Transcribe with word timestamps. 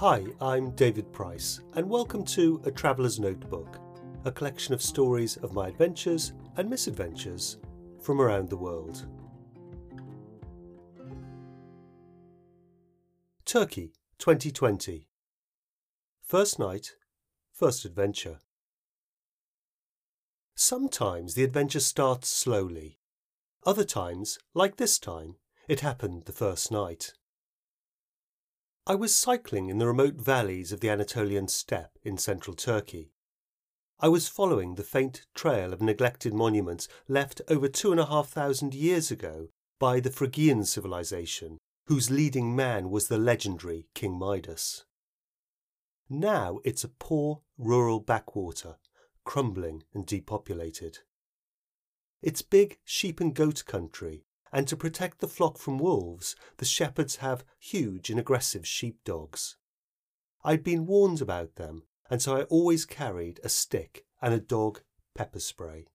Hi, 0.00 0.26
I'm 0.42 0.72
David 0.72 1.10
Price, 1.10 1.62
and 1.72 1.88
welcome 1.88 2.22
to 2.26 2.60
A 2.66 2.70
Traveller's 2.70 3.18
Notebook, 3.18 3.80
a 4.26 4.30
collection 4.30 4.74
of 4.74 4.82
stories 4.82 5.38
of 5.38 5.54
my 5.54 5.68
adventures 5.68 6.34
and 6.58 6.68
misadventures 6.68 7.56
from 8.02 8.20
around 8.20 8.50
the 8.50 8.58
world. 8.58 9.06
Turkey 13.46 13.94
2020 14.18 15.08
First 16.20 16.58
night, 16.58 16.92
first 17.50 17.86
adventure. 17.86 18.40
Sometimes 20.54 21.32
the 21.32 21.44
adventure 21.44 21.80
starts 21.80 22.28
slowly. 22.28 22.98
Other 23.64 23.84
times, 23.84 24.38
like 24.52 24.76
this 24.76 24.98
time, 24.98 25.36
it 25.68 25.80
happened 25.80 26.26
the 26.26 26.32
first 26.32 26.70
night. 26.70 27.14
I 28.88 28.94
was 28.94 29.12
cycling 29.12 29.68
in 29.68 29.78
the 29.78 29.86
remote 29.88 30.14
valleys 30.14 30.70
of 30.70 30.78
the 30.78 30.90
Anatolian 30.90 31.48
steppe 31.48 31.98
in 32.04 32.18
central 32.18 32.54
Turkey. 32.54 33.10
I 33.98 34.06
was 34.06 34.28
following 34.28 34.76
the 34.76 34.84
faint 34.84 35.26
trail 35.34 35.72
of 35.72 35.82
neglected 35.82 36.32
monuments 36.32 36.86
left 37.08 37.42
over 37.48 37.66
two 37.66 37.90
and 37.90 37.98
a 37.98 38.06
half 38.06 38.28
thousand 38.28 38.74
years 38.74 39.10
ago 39.10 39.48
by 39.80 39.98
the 39.98 40.10
Phrygian 40.10 40.64
civilization, 40.64 41.58
whose 41.88 42.12
leading 42.12 42.54
man 42.54 42.88
was 42.88 43.08
the 43.08 43.18
legendary 43.18 43.88
King 43.94 44.16
Midas. 44.16 44.84
Now 46.08 46.60
it's 46.62 46.84
a 46.84 46.88
poor 46.88 47.40
rural 47.58 47.98
backwater, 47.98 48.76
crumbling 49.24 49.82
and 49.94 50.06
depopulated. 50.06 50.98
It's 52.22 52.40
big 52.40 52.78
sheep 52.84 53.18
and 53.18 53.34
goat 53.34 53.64
country 53.66 54.25
and 54.52 54.66
to 54.68 54.76
protect 54.76 55.20
the 55.20 55.28
flock 55.28 55.58
from 55.58 55.78
wolves, 55.78 56.36
the 56.58 56.64
shepherds 56.64 57.16
have 57.16 57.44
huge 57.58 58.10
and 58.10 58.18
aggressive 58.18 58.66
sheepdogs. 58.66 59.56
I'd 60.44 60.62
been 60.62 60.86
warned 60.86 61.20
about 61.20 61.56
them, 61.56 61.84
and 62.08 62.22
so 62.22 62.36
I 62.36 62.42
always 62.44 62.84
carried 62.84 63.40
a 63.42 63.48
stick 63.48 64.04
and 64.22 64.32
a 64.32 64.40
dog 64.40 64.82
pepper 65.14 65.40
spray. 65.40 65.86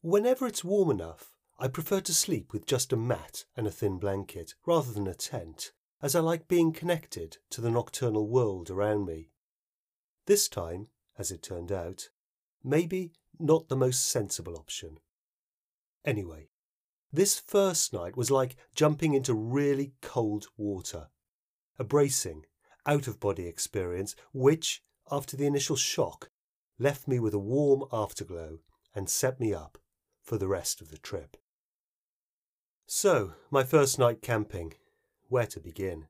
Whenever 0.00 0.46
it's 0.46 0.62
warm 0.62 0.90
enough, 0.90 1.32
I 1.58 1.66
prefer 1.66 2.00
to 2.02 2.14
sleep 2.14 2.52
with 2.52 2.66
just 2.66 2.92
a 2.92 2.96
mat 2.96 3.44
and 3.56 3.66
a 3.66 3.72
thin 3.72 3.98
blanket 3.98 4.54
rather 4.64 4.92
than 4.92 5.08
a 5.08 5.14
tent, 5.14 5.72
as 6.00 6.14
I 6.14 6.20
like 6.20 6.46
being 6.46 6.72
connected 6.72 7.38
to 7.50 7.60
the 7.60 7.70
nocturnal 7.70 8.28
world 8.28 8.70
around 8.70 9.06
me. 9.06 9.30
This 10.26 10.48
time, 10.48 10.88
as 11.18 11.32
it 11.32 11.42
turned 11.42 11.72
out, 11.72 12.10
maybe 12.62 13.12
not 13.40 13.68
the 13.68 13.76
most 13.76 14.08
sensible 14.08 14.56
option. 14.56 14.98
Anyway, 16.04 16.50
this 17.12 17.38
first 17.38 17.92
night 17.92 18.16
was 18.16 18.30
like 18.30 18.56
jumping 18.74 19.14
into 19.14 19.34
really 19.34 19.92
cold 20.02 20.46
water. 20.56 21.08
A 21.78 21.84
bracing, 21.84 22.44
out 22.86 23.06
of 23.06 23.20
body 23.20 23.46
experience, 23.46 24.14
which, 24.32 24.82
after 25.10 25.36
the 25.36 25.46
initial 25.46 25.76
shock, 25.76 26.30
left 26.78 27.08
me 27.08 27.18
with 27.18 27.34
a 27.34 27.38
warm 27.38 27.84
afterglow 27.92 28.58
and 28.94 29.08
set 29.08 29.40
me 29.40 29.54
up 29.54 29.78
for 30.22 30.38
the 30.38 30.48
rest 30.48 30.80
of 30.80 30.90
the 30.90 30.98
trip. 30.98 31.36
So, 32.86 33.34
my 33.50 33.64
first 33.64 33.98
night 33.98 34.22
camping. 34.22 34.74
Where 35.28 35.46
to 35.46 35.60
begin? 35.60 36.06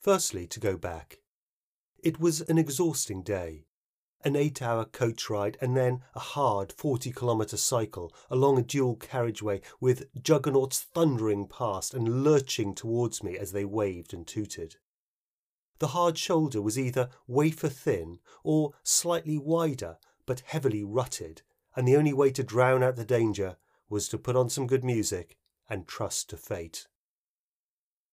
Firstly, 0.00 0.46
to 0.48 0.58
go 0.58 0.76
back. 0.76 1.18
It 2.02 2.18
was 2.18 2.40
an 2.40 2.58
exhausting 2.58 3.22
day 3.22 3.65
an 4.26 4.34
eight 4.34 4.60
hour 4.60 4.84
coach 4.84 5.30
ride, 5.30 5.56
and 5.60 5.76
then 5.76 6.02
a 6.12 6.18
hard 6.18 6.72
40 6.72 7.12
kilometre 7.12 7.56
cycle 7.56 8.12
along 8.28 8.58
a 8.58 8.62
dual 8.62 8.96
carriageway 8.96 9.60
with 9.80 10.12
juggernauts 10.20 10.80
thundering 10.80 11.46
past 11.46 11.94
and 11.94 12.24
lurching 12.24 12.74
towards 12.74 13.22
me 13.22 13.38
as 13.38 13.52
they 13.52 13.64
waved 13.64 14.12
and 14.12 14.26
tooted. 14.26 14.74
The 15.78 15.88
hard 15.88 16.18
shoulder 16.18 16.60
was 16.60 16.76
either 16.76 17.08
wafer 17.28 17.68
thin 17.68 18.18
or 18.42 18.72
slightly 18.82 19.38
wider 19.38 19.96
but 20.26 20.40
heavily 20.40 20.82
rutted, 20.82 21.42
and 21.76 21.86
the 21.86 21.96
only 21.96 22.12
way 22.12 22.32
to 22.32 22.42
drown 22.42 22.82
out 22.82 22.96
the 22.96 23.04
danger 23.04 23.58
was 23.88 24.08
to 24.08 24.18
put 24.18 24.34
on 24.34 24.50
some 24.50 24.66
good 24.66 24.82
music 24.82 25.36
and 25.70 25.86
trust 25.86 26.30
to 26.30 26.36
fate. 26.36 26.88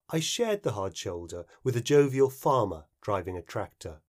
I 0.10 0.20
shared 0.20 0.62
the 0.62 0.74
hard 0.74 0.96
shoulder 0.96 1.46
with 1.64 1.76
a 1.76 1.82
jovial 1.82 2.30
farmer 2.30 2.86
driving 3.02 3.36
a 3.36 3.42
tractor. 3.42 4.02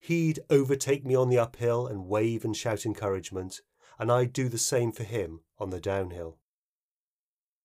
He'd 0.00 0.38
overtake 0.50 1.04
me 1.04 1.16
on 1.16 1.30
the 1.30 1.38
uphill 1.38 1.88
and 1.88 2.06
wave 2.06 2.44
and 2.44 2.56
shout 2.56 2.86
encouragement, 2.86 3.60
and 3.98 4.12
I'd 4.12 4.32
do 4.32 4.48
the 4.48 4.56
same 4.56 4.92
for 4.92 5.02
him 5.02 5.40
on 5.58 5.70
the 5.70 5.80
downhill. 5.80 6.38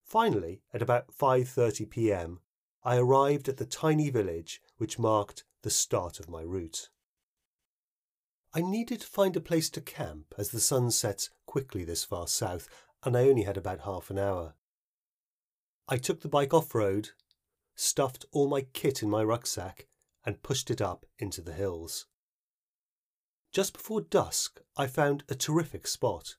Finally, 0.03 0.63
at 0.73 0.81
about 0.81 1.11
5:30 1.11 1.89
p.m., 1.89 2.39
I 2.83 2.97
arrived 2.97 3.47
at 3.47 3.57
the 3.57 3.65
tiny 3.65 4.09
village 4.09 4.59
which 4.77 4.97
marked 4.97 5.43
the 5.61 5.69
start 5.69 6.19
of 6.19 6.29
my 6.29 6.41
route. 6.41 6.89
I 8.53 8.61
needed 8.61 9.01
to 9.01 9.07
find 9.07 9.37
a 9.37 9.39
place 9.39 9.69
to 9.69 9.81
camp 9.81 10.33
as 10.37 10.49
the 10.49 10.59
sun 10.59 10.89
sets 10.91 11.29
quickly 11.45 11.83
this 11.85 12.03
far 12.03 12.27
south, 12.27 12.67
and 13.03 13.15
I 13.15 13.29
only 13.29 13.43
had 13.43 13.55
about 13.55 13.81
half 13.81 14.09
an 14.09 14.17
hour. 14.17 14.55
I 15.87 15.97
took 15.97 16.21
the 16.21 16.27
bike 16.27 16.53
off 16.53 16.73
road, 16.73 17.09
stuffed 17.75 18.25
all 18.31 18.47
my 18.47 18.61
kit 18.61 19.03
in 19.03 19.09
my 19.09 19.23
rucksack, 19.23 19.87
and 20.25 20.43
pushed 20.43 20.71
it 20.71 20.81
up 20.81 21.05
into 21.19 21.41
the 21.41 21.53
hills. 21.53 22.07
Just 23.51 23.73
before 23.73 24.00
dusk, 24.00 24.62
I 24.78 24.88
found 24.88 25.25
a 25.28 25.35
terrific 25.35 25.85
spot. 25.85 26.35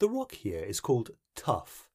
The 0.00 0.08
rock 0.08 0.32
here 0.32 0.62
is 0.62 0.80
called 0.80 1.12
tuff. 1.34 1.88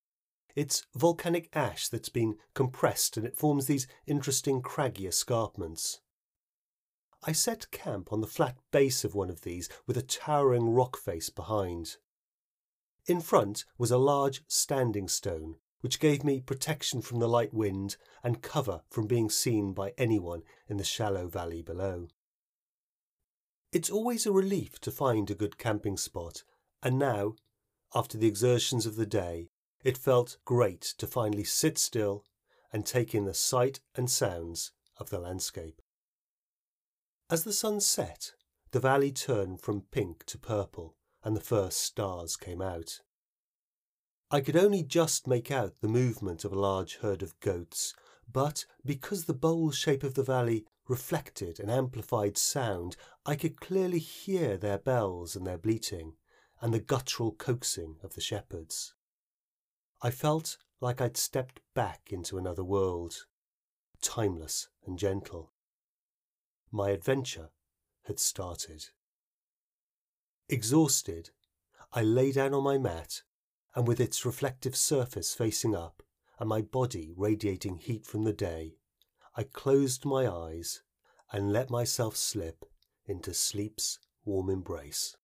It's 0.56 0.86
volcanic 0.96 1.50
ash 1.54 1.88
that's 1.88 2.10
been 2.10 2.38
compressed 2.56 3.18
and 3.18 3.26
it 3.26 3.38
forms 3.38 3.68
these 3.68 3.88
interesting 4.08 4.62
craggy 4.62 5.06
escarpments. 5.06 6.00
I 7.24 7.34
set 7.34 7.72
camp 7.72 8.12
on 8.12 8.22
the 8.22 8.28
flat 8.28 8.58
base 8.72 9.04
of 9.04 9.16
one 9.16 9.30
of 9.30 9.42
these 9.42 9.70
with 9.86 9.96
a 9.96 10.02
towering 10.02 10.70
rock 10.70 10.98
face 10.98 11.30
behind. 11.30 11.98
In 13.06 13.22
front 13.22 13.64
was 13.78 13.92
a 13.92 13.98
large 13.98 14.42
standing 14.48 15.08
stone, 15.08 15.56
which 15.82 16.00
gave 16.00 16.24
me 16.24 16.42
protection 16.42 17.02
from 17.02 17.20
the 17.20 17.30
light 17.30 17.54
wind 17.54 17.98
and 18.24 18.42
cover 18.42 18.82
from 18.90 19.06
being 19.06 19.30
seen 19.30 19.72
by 19.72 19.94
anyone 19.98 20.42
in 20.68 20.78
the 20.78 20.84
shallow 20.84 21.28
valley 21.28 21.62
below. 21.62 22.08
It's 23.74 23.90
always 23.90 24.28
a 24.28 24.32
relief 24.32 24.80
to 24.82 24.92
find 24.92 25.32
a 25.32 25.36
good 25.36 25.58
camping 25.58 25.98
spot, 25.98 26.44
and 26.84 27.00
now, 27.00 27.34
after 27.96 28.20
the 28.20 28.28
exertions 28.28 28.86
of 28.86 28.98
the 28.98 29.08
day, 29.08 29.50
it 29.84 29.98
felt 29.98 30.38
great 30.46 30.82
to 31.00 31.08
finally 31.08 31.44
sit 31.44 31.80
still 31.80 32.24
and 32.72 32.86
take 32.86 33.16
in 33.16 33.26
the 33.26 33.34
sight 33.34 33.80
and 33.96 34.12
sounds 34.12 34.74
of 34.98 35.10
the 35.10 35.18
landscape. 35.18 35.82
As 37.32 37.46
the 37.46 37.52
sun 37.52 37.82
set, 37.82 38.34
the 38.70 38.80
valley 38.80 39.12
turned 39.12 39.60
from 39.60 39.88
pink 39.90 40.24
to 40.28 40.38
purple, 40.38 40.96
and 41.24 41.36
the 41.36 41.42
first 41.42 41.80
stars 41.80 42.38
came 42.38 42.62
out. 42.62 43.00
I 44.30 44.42
could 44.42 44.56
only 44.56 44.84
just 44.84 45.26
make 45.26 45.50
out 45.50 45.82
the 45.82 45.88
movement 45.88 46.46
of 46.46 46.54
a 46.54 46.60
large 46.60 46.98
herd 46.98 47.24
of 47.24 47.40
goats, 47.40 47.96
but 48.32 48.66
because 48.86 49.26
the 49.26 49.34
bowl 49.34 49.72
shape 49.72 50.04
of 50.04 50.14
the 50.14 50.22
valley 50.22 50.68
reflected 50.88 51.60
and 51.60 51.72
amplified 51.72 52.38
sound, 52.38 52.96
I 53.26 53.36
could 53.36 53.60
clearly 53.60 54.00
hear 54.00 54.58
their 54.58 54.78
bells 54.78 55.36
and 55.36 55.46
their 55.48 55.58
bleating, 55.58 56.14
and 56.62 56.74
the 56.74 56.80
guttural 56.80 57.32
coaxing 57.32 57.98
of 58.04 58.16
the 58.16 58.22
shepherds. 58.22 58.94
I 60.02 60.12
felt 60.12 60.58
like 60.82 61.00
I'd 61.00 61.18
stepped 61.18 61.62
back 61.74 62.10
into 62.12 62.38
another 62.38 62.64
world, 62.64 63.26
timeless 64.02 64.68
and 64.86 65.00
gentle. 65.00 65.54
My 66.72 66.90
adventure 66.90 67.50
had 68.08 68.20
started. 68.20 68.86
Exhausted, 70.50 71.30
I 71.94 72.02
lay 72.02 72.32
down 72.32 72.54
on 72.54 72.64
my 72.64 72.78
mat, 72.78 73.22
and 73.76 73.88
with 73.88 74.00
its 74.00 74.26
reflective 74.26 74.76
surface 74.76 75.34
facing 75.34 75.76
up, 75.76 76.04
and 76.40 76.50
my 76.50 76.62
body 76.62 77.14
radiating 77.16 77.78
heat 77.78 78.06
from 78.06 78.24
the 78.24 78.34
day, 78.34 78.76
I 79.36 79.44
closed 79.44 80.06
my 80.06 80.32
eyes 80.32 80.82
and 81.32 81.52
let 81.52 81.70
myself 81.70 82.16
slip 82.16 82.66
into 83.06 83.34
sleep's 83.34 84.00
warm 84.26 84.50
embrace. 84.50 85.18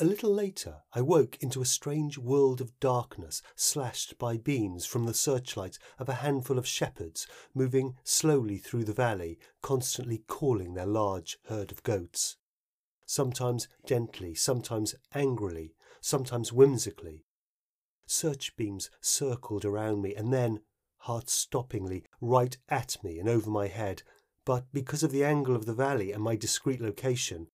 A 0.00 0.04
little 0.04 0.32
later, 0.32 0.82
I 0.92 1.00
woke 1.00 1.38
into 1.40 1.60
a 1.60 1.66
strange 1.66 2.18
world 2.18 2.60
of 2.60 2.78
darkness 2.78 3.42
slashed 3.56 4.16
by 4.16 4.36
beams 4.36 4.86
from 4.86 5.06
the 5.06 5.14
searchlights 5.14 5.78
of 5.98 6.08
a 6.08 6.14
handful 6.22 6.56
of 6.56 6.68
shepherds 6.68 7.26
moving 7.52 7.96
slowly 8.04 8.58
through 8.58 8.84
the 8.84 8.92
valley, 8.92 9.40
constantly 9.60 10.18
calling 10.28 10.74
their 10.74 10.86
large 10.86 11.38
herd 11.46 11.72
of 11.72 11.82
goats. 11.82 12.36
Sometimes 13.06 13.66
gently, 13.86 14.34
sometimes 14.34 14.94
angrily, 15.14 15.74
sometimes 16.00 16.52
whimsically. 16.52 17.24
Search 18.06 18.54
beams 18.54 18.90
circled 19.00 19.64
around 19.64 20.02
me, 20.02 20.14
and 20.14 20.32
then 20.32 20.60
heart 20.98 21.26
stoppingly, 21.26 22.04
right 22.20 22.56
at 22.68 22.96
me 23.02 23.18
and 23.18 23.28
over 23.28 23.50
my 23.50 23.68
head, 23.68 24.02
but 24.44 24.64
because 24.72 25.02
of 25.02 25.12
the 25.12 25.24
angle 25.24 25.54
of 25.54 25.66
the 25.66 25.74
valley 25.74 26.12
and 26.12 26.22
my 26.22 26.36
discreet 26.36 26.80
location, 26.80 27.48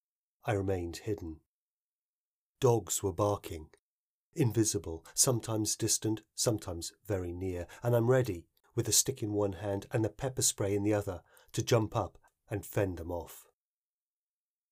I 0.44 0.52
remained 0.52 0.98
hidden. 0.98 1.40
Dogs 2.60 3.02
were 3.02 3.12
barking, 3.12 3.68
invisible, 4.34 5.04
sometimes 5.14 5.76
distant, 5.76 6.22
sometimes 6.34 6.92
very 7.06 7.32
near, 7.32 7.66
and 7.82 7.94
I'm 7.94 8.10
ready, 8.10 8.46
with 8.74 8.88
a 8.88 8.92
stick 8.92 9.22
in 9.22 9.32
one 9.32 9.54
hand 9.54 9.86
and 9.92 10.04
the 10.04 10.08
pepper 10.08 10.42
spray 10.42 10.74
in 10.74 10.82
the 10.82 10.94
other 10.94 11.20
to 11.52 11.62
jump 11.62 11.96
up 11.96 12.18
and 12.50 12.64
fend 12.64 12.98
them 12.98 13.10
off. 13.10 13.46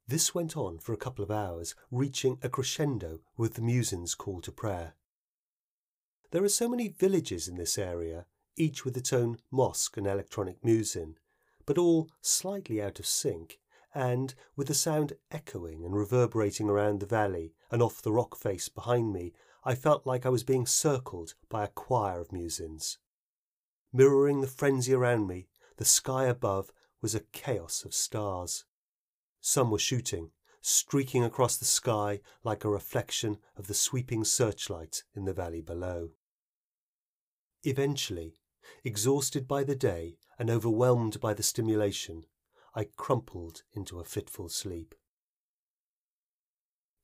This 0.06 0.34
went 0.34 0.56
on 0.56 0.78
for 0.78 0.92
a 0.92 0.98
couple 0.98 1.22
of 1.22 1.30
hours, 1.30 1.74
reaching 1.90 2.38
a 2.42 2.48
crescendo 2.48 3.20
with 3.36 3.54
the 3.54 3.62
muezzin's 3.62 4.14
call 4.14 4.40
to 4.42 4.52
prayer. 4.52 4.94
There 6.32 6.42
are 6.42 6.48
so 6.48 6.69
many 6.69 6.88
villages 6.88 7.46
in 7.46 7.56
this 7.56 7.78
area, 7.78 8.26
each 8.56 8.84
with 8.84 8.96
its 8.96 9.12
own 9.12 9.38
mosque 9.50 9.96
and 9.96 10.06
electronic 10.06 10.62
muezzin, 10.62 11.14
but 11.66 11.78
all 11.78 12.10
slightly 12.20 12.82
out 12.82 12.99
of 12.99 13.06
sync, 13.06 13.60
and 13.94 14.34
with 14.56 14.69
the 14.69 14.75
sound 14.75 15.14
echoing 15.31 15.84
and 15.84 15.94
reverberating 15.94 16.69
around 16.69 17.00
the 17.00 17.06
valley 17.06 17.54
and 17.70 17.82
off 17.82 18.02
the 18.02 18.12
rock 18.12 18.37
face 18.37 18.69
behind 18.69 19.12
me, 19.12 19.32
I 19.64 19.75
felt 19.75 20.06
like 20.06 20.26
I 20.26 20.31
was 20.31 20.44
being 20.44 20.66
circled 20.66 21.34
by 21.49 21.64
a 21.64 21.69
choir 21.69 22.20
of 22.20 22.28
muezzins. 22.28 22.99
Mirroring 23.93 24.40
the 24.40 24.46
frenzy 24.46 24.94
around 24.94 25.26
me, 25.26 25.48
the 25.76 25.84
sky 25.84 26.25
above 26.25 26.72
was 27.00 27.14
a 27.14 27.20
chaos 27.20 27.84
of 27.84 27.94
stars. 27.94 28.64
Some 29.40 29.70
were 29.70 29.78
shooting, 29.78 30.31
streaking 30.60 31.25
across 31.25 31.56
the 31.56 31.64
sky 31.64 32.20
like 32.44 32.64
a 32.64 32.70
reflection 32.70 33.38
of 33.56 33.66
the 33.66 33.75
sweeping 33.75 34.25
searchlight 34.25 35.02
in 35.14 35.25
the 35.25 35.34
valley 35.34 35.60
below. 35.60 36.10
Eventually, 37.64 38.34
exhausted 38.84 39.46
by 39.46 39.64
the 39.64 39.76
day 39.76 40.16
and 40.38 40.50
overwhelmed 40.50 41.20
by 41.20 41.34
the 41.34 41.42
stimulation, 41.42 42.24
I 42.74 42.84
crumpled 42.96 43.62
into 43.72 44.00
a 44.00 44.04
fitful 44.04 44.48
sleep. 44.48 44.94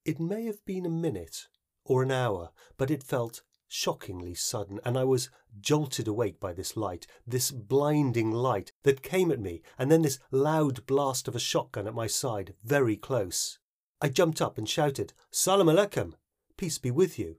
It 0.05 0.19
may 0.19 0.47
have 0.47 0.65
been 0.65 0.87
a 0.87 0.91
minute 0.91 1.49
or 1.85 2.03
an 2.03 2.11
hour, 2.11 2.51
but 2.77 2.91
it 2.91 3.03
felt 3.03 3.43
shockingly 3.69 4.35
sudden, 4.35 4.81
and 4.85 4.99
I 4.99 5.05
was 5.05 5.29
jolted 5.61 6.09
awake 6.09 6.41
by 6.41 6.53
this 6.53 6.77
light, 6.77 7.07
this 7.27 7.51
blinding 7.51 8.33
light 8.33 8.73
that 8.83 9.03
came 9.03 9.31
at 9.31 9.41
me, 9.41 9.63
and 9.79 9.91
then 9.91 10.03
this 10.03 10.19
loud 10.31 10.87
blast 10.87 11.29
of 11.29 11.37
a 11.37 11.41
shotgun 11.41 11.87
at 11.87 11.95
my 11.95 12.07
side, 12.07 12.55
very 12.65 12.97
close. 12.97 13.59
I 14.01 14.09
jumped 14.09 14.41
up 14.41 14.59
and 14.59 14.69
shouted, 14.69 15.13
Salam 15.31 15.67
aleikum, 15.67 16.15
peace 16.57 16.79
be 16.79 16.91
with 16.91 17.19
you. 17.19 17.37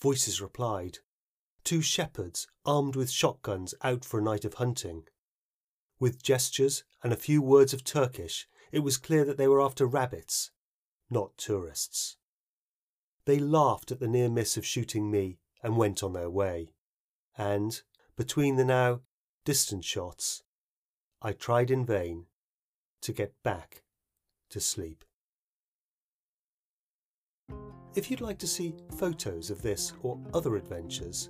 Voices 0.00 0.40
replied. 0.40 0.98
Two 1.64 1.82
shepherds, 1.82 2.46
armed 2.64 2.96
with 2.96 3.10
shotguns, 3.10 3.74
out 3.82 4.04
for 4.04 4.18
a 4.18 4.22
night 4.22 4.44
of 4.44 4.54
hunting. 4.54 5.04
With 5.98 6.22
gestures 6.22 6.84
and 7.02 7.12
a 7.12 7.16
few 7.16 7.42
words 7.42 7.72
of 7.72 7.84
Turkish, 7.84 8.48
it 8.72 8.80
was 8.80 8.96
clear 8.96 9.24
that 9.24 9.36
they 9.36 9.48
were 9.48 9.60
after 9.60 9.86
rabbits, 9.86 10.50
not 11.10 11.36
tourists. 11.36 12.16
They 13.24 13.38
laughed 13.38 13.92
at 13.92 14.00
the 14.00 14.08
near 14.08 14.28
miss 14.28 14.56
of 14.56 14.66
shooting 14.66 15.10
me 15.10 15.38
and 15.62 15.76
went 15.76 16.02
on 16.02 16.12
their 16.12 16.30
way. 16.30 16.72
And, 17.36 17.80
between 18.16 18.56
the 18.56 18.64
now 18.64 19.00
distant 19.44 19.84
shots, 19.84 20.42
I 21.22 21.32
tried 21.32 21.70
in 21.70 21.84
vain 21.84 22.26
to 23.02 23.12
get 23.12 23.34
back 23.42 23.82
to 24.50 24.60
sleep. 24.60 25.04
If 27.94 28.10
you'd 28.10 28.20
like 28.20 28.38
to 28.38 28.46
see 28.46 28.74
photos 28.96 29.50
of 29.50 29.62
this 29.62 29.92
or 30.02 30.18
other 30.32 30.56
adventures, 30.56 31.28